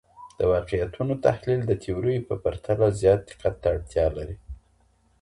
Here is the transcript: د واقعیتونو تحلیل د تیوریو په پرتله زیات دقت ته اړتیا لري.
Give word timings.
د 0.39 0.41
واقعیتونو 0.53 1.13
تحلیل 1.25 1.61
د 1.67 1.71
تیوریو 1.83 2.27
په 2.29 2.35
پرتله 2.43 2.87
زیات 2.99 3.19
دقت 3.29 3.55
ته 3.61 3.67
اړتیا 3.75 4.05
لري. 4.17 4.37